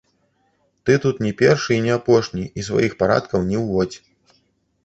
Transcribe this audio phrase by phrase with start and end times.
[0.89, 3.97] Ты тут не першы і не апошні і сваіх парадкаў не ўводзь.